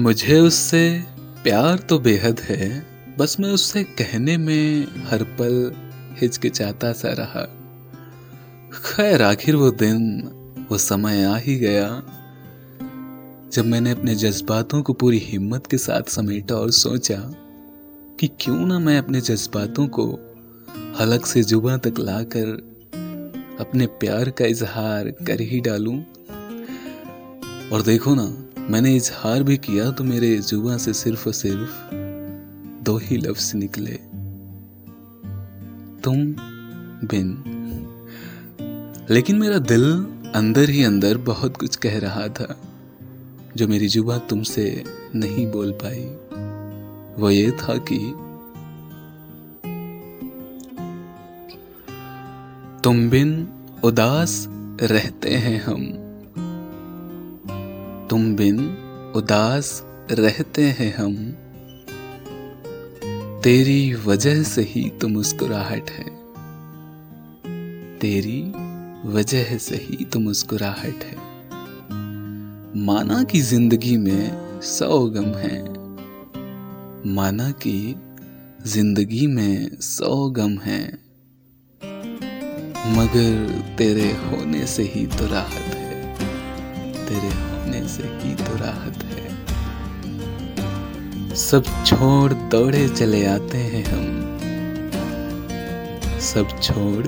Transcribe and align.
मुझे 0.00 0.38
उससे 0.40 1.04
प्यार 1.42 1.78
तो 1.78 1.98
बेहद 1.98 2.40
है, 2.40 2.86
बस 3.18 3.36
मैं 3.40 3.48
उससे 3.48 3.82
कहने 3.84 4.36
में 4.36 4.86
हर 5.06 5.22
पल 5.22 5.72
हिचकिचाता 6.20 6.92
सा 6.92 7.08
रहा। 7.08 7.42
खैर, 8.86 9.22
आखिर 9.22 9.56
वो 9.56 9.70
दिन, 9.70 10.22
वो 10.70 10.78
समय 10.78 11.24
आ 11.24 11.36
ही 11.36 11.56
गया, 11.56 11.88
जब 13.52 13.66
मैंने 13.66 13.90
अपने 13.90 14.14
जज्बातों 14.14 14.82
को 14.82 14.92
पूरी 14.92 15.18
हिम्मत 15.18 15.66
के 15.66 15.78
साथ 15.78 16.02
समेटा 16.02 16.54
और 16.54 16.70
सोचा 16.70 17.20
कि 18.20 18.30
क्यों 18.40 18.66
ना 18.66 18.78
मैं 18.78 18.98
अपने 18.98 19.20
जज्बातों 19.20 19.86
को 19.88 20.10
हलक 21.00 21.26
से 21.26 21.42
जुबा 21.42 21.76
तक 21.76 21.98
लाकर 21.98 22.52
अपने 23.60 23.86
प्यार 23.86 24.30
का 24.30 24.44
इजहार 24.44 25.10
कर 25.26 25.40
ही 25.40 25.60
डालूं। 25.60 25.98
और 27.72 27.82
देखो 27.82 28.14
ना 28.14 28.46
मैंने 28.68 28.96
इजहार 28.96 29.42
भी 29.42 29.56
किया 29.56 29.90
तो 29.90 30.04
मेरे 30.04 30.38
जुबा 30.38 30.76
से 30.76 30.92
सिर्फ़ 30.92 31.26
और 31.26 31.32
सिर्फ़ 31.32 31.94
दो 32.84 32.96
ही 32.96 33.16
लफ्ज 33.16 33.52
निकले। 33.54 33.92
तुम 36.04 36.16
बिन। 37.08 37.44
लेकिन 39.10 39.36
मेरा 39.36 39.58
दिल 39.58 40.06
अंदर 40.34 40.70
ही 40.70 40.84
अंदर 40.84 41.18
बहुत 41.18 41.56
कुछ 41.56 41.76
कह 41.76 41.98
रहा 41.98 42.28
था, 42.28 42.60
जो 43.56 43.68
मेरी 43.68 43.88
जुबा 43.88 44.18
तुमसे 44.18 44.84
नहीं 45.14 45.50
बोल 45.50 45.72
पाई। 45.72 46.04
वो 47.22 47.30
ये 47.30 47.50
था 47.50 47.76
कि 47.92 47.98
तुम 52.84 53.10
बिन 53.10 53.48
उदास 53.84 54.46
रहते 54.82 55.30
हैं 55.30 55.64
हम। 55.64 55.99
तुम 58.10 58.36
बिन 58.36 58.58
उदास 59.16 59.82
रहते 60.10 60.62
हैं 60.62 60.94
हम। 60.94 61.14
तेरी 63.42 63.94
वजह 63.94 64.42
से 64.42 64.62
ही 64.62 64.90
तो 64.90 65.08
मुस्कुराहट 65.08 65.90
है। 65.90 66.04
तेरी 67.98 68.52
वजह 69.06 69.56
से 69.58 69.76
ही 69.76 70.04
तो 70.04 70.20
मुस्कुराहट 70.20 71.04
है। 71.04 71.16
माना 72.84 73.22
कि 73.22 73.40
ज़िंदगी 73.40 73.96
में 73.96 74.60
सौ 74.62 75.06
गम 75.06 75.34
है। 75.34 75.62
माना 77.14 77.50
कि 77.50 77.94
ज़िंदगी 78.66 79.26
में 79.26 79.80
सौ 79.80 80.30
गम 80.30 80.58
है। 80.58 80.82
मगर 82.96 83.62
तेरे 83.78 84.12
होने 84.12 84.66
से 84.66 84.82
ही 84.82 85.06
तो 85.06 85.26
राहत 85.26 85.74
है। 85.74 86.14
तेरे 87.06 87.28
होने 87.28 87.49
से 87.88 88.02
ही 88.02 88.34
तो 88.34 88.56
राहत 88.56 89.04
है। 89.04 89.30
सब 91.34 91.84
छोड़ 91.86 92.32
दौड़े 92.32 92.88
चले 92.88 93.26
आते 93.26 93.58
हैं 93.58 93.84
हम। 93.84 94.30
सब 96.20 96.60
छोड़ 96.60 97.06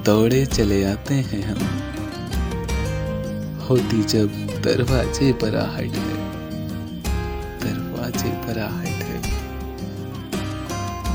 दौड़े 0.00 0.46
चले 0.46 0.84
आते 0.84 1.14
हैं 1.14 1.42
हम। 1.42 1.80
होती 3.68 4.02
जब 4.02 4.28
दरवाजे 4.36 5.32
पर 5.32 5.56
आहट 5.56 5.90
है। 5.90 6.30
दरवाजे 7.58 8.28
पर 8.28 8.58
आहट 8.58 8.84
है। 8.84 9.22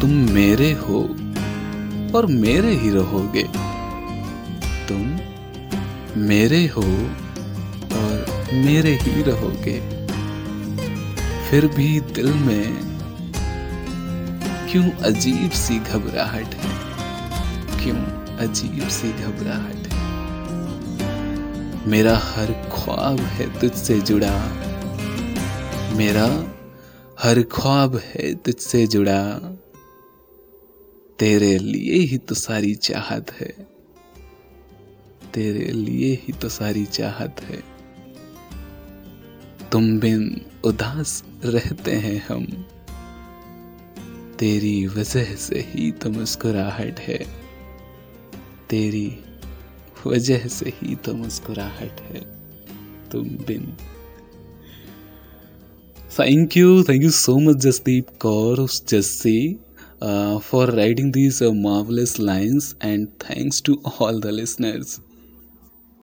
तुम 0.01 0.09
मेरे 0.09 0.71
हो 0.71 1.01
और 2.17 2.25
मेरे 2.25 2.75
ही 2.75 2.89
रहोगे। 2.89 3.43
तुम 4.89 5.19
मेरे 6.21 6.67
हो 6.67 7.09
मेरे 8.53 8.95
ही 9.01 9.21
रहोगे। 9.21 10.05
फिर 11.49 11.67
भी 11.67 11.99
दिल 11.99 12.33
में 12.33 12.77
क्यों 14.71 14.91
अजीब 14.91 15.51
सी 15.51 15.79
घबराहट 15.79 16.55
है? 16.55 16.75
क्यों 17.83 17.97
अजीब 18.37 18.87
सी 18.87 19.13
घबराहट 19.13 19.87
है? 19.87 19.95
मेरा 21.87 22.17
हर 22.17 22.69
ख्वाब 22.73 23.19
है 23.19 23.59
तुझसे 23.59 24.01
जुड़ा। 24.01 24.49
मेरा 25.95 26.55
हर 27.23 27.43
ख्वाब 27.43 28.01
है 28.03 28.35
तुझसे 28.35 28.87
जुड़ा। 28.87 29.39
तेरे 31.19 31.57
लिए 31.57 31.99
ही 31.99 32.17
तो 32.17 32.35
सारी 32.35 32.75
चाहत 32.75 33.31
है। 33.31 33.67
तेरे 35.33 35.71
लिए 35.71 36.13
ही 36.13 36.33
तो 36.33 36.49
सारी 36.49 36.85
चाहत 36.85 37.41
है। 37.41 37.74
तुम 39.71 39.99
बिन 39.99 40.41
उदास 40.63 41.23
रहते 41.45 41.91
हैं 41.91 42.25
हम। 42.27 42.45
तेरी 44.39 44.87
वजह 44.87 45.35
से 45.35 45.65
ही 45.69 45.91
तो 45.91 46.09
मुस्कुराहट 46.09 46.99
है। 46.99 47.25
तेरी 48.69 49.19
वजह 50.07 50.47
से 50.47 50.73
ही 50.75 50.95
तो 50.95 51.13
मुस्कुराहट 51.13 52.01
है। 52.01 52.21
तुम 53.11 53.23
बिन। 53.23 53.73
Thank 56.19 56.57
you 56.57 56.83
thank 56.83 57.03
you 57.03 57.11
so 57.11 57.37
much 57.37 57.55
Jasdeep 57.55 58.07
Kaur 58.19 58.67
Jassi 58.87 59.59
for 60.43 60.71
for 60.71 61.11
these 61.13 61.43
these 61.43 62.19
lines 62.19 62.75
and 62.83 63.07
thanks 63.07 63.63
to 63.65 63.81
all 64.01 64.21
the 64.21 64.25
listeners. 64.25 65.04